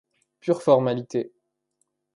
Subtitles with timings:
[0.39, 1.31] Pure formalité.